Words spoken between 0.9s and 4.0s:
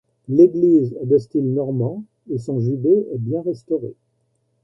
est de style normand et son jubé est bien restauré.